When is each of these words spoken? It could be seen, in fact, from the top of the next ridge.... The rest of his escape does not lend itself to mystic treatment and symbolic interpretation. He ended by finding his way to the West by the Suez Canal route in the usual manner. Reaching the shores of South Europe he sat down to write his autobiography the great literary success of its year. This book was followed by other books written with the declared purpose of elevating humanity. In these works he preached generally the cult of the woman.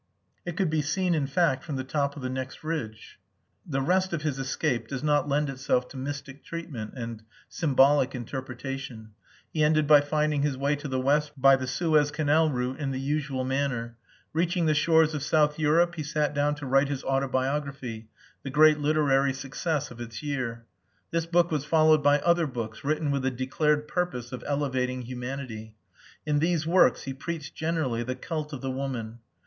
It 0.47 0.57
could 0.57 0.71
be 0.71 0.81
seen, 0.81 1.13
in 1.13 1.27
fact, 1.27 1.63
from 1.63 1.75
the 1.75 1.83
top 1.83 2.15
of 2.15 2.23
the 2.23 2.27
next 2.31 2.63
ridge.... 2.63 3.19
The 3.67 3.83
rest 3.83 4.13
of 4.13 4.23
his 4.23 4.39
escape 4.39 4.87
does 4.87 5.03
not 5.03 5.29
lend 5.29 5.47
itself 5.47 5.87
to 5.89 5.95
mystic 5.97 6.43
treatment 6.43 6.95
and 6.97 7.21
symbolic 7.49 8.15
interpretation. 8.15 9.11
He 9.53 9.63
ended 9.63 9.85
by 9.85 10.01
finding 10.01 10.41
his 10.41 10.57
way 10.57 10.75
to 10.77 10.87
the 10.87 10.99
West 10.99 11.33
by 11.39 11.55
the 11.55 11.67
Suez 11.67 12.09
Canal 12.09 12.49
route 12.49 12.79
in 12.79 12.89
the 12.89 12.99
usual 12.99 13.43
manner. 13.43 13.95
Reaching 14.33 14.65
the 14.65 14.73
shores 14.73 15.13
of 15.13 15.21
South 15.21 15.59
Europe 15.59 15.93
he 15.93 16.01
sat 16.03 16.33
down 16.33 16.55
to 16.55 16.65
write 16.65 16.89
his 16.89 17.03
autobiography 17.03 18.09
the 18.41 18.49
great 18.49 18.79
literary 18.79 19.33
success 19.33 19.91
of 19.91 20.01
its 20.01 20.23
year. 20.23 20.65
This 21.11 21.27
book 21.27 21.51
was 21.51 21.63
followed 21.63 22.01
by 22.01 22.17
other 22.21 22.47
books 22.47 22.83
written 22.83 23.11
with 23.11 23.21
the 23.21 23.29
declared 23.29 23.87
purpose 23.87 24.31
of 24.31 24.43
elevating 24.47 25.03
humanity. 25.03 25.75
In 26.25 26.39
these 26.39 26.65
works 26.65 27.03
he 27.03 27.13
preached 27.13 27.53
generally 27.53 28.01
the 28.01 28.15
cult 28.15 28.51
of 28.51 28.61
the 28.61 28.71
woman. 28.71 29.19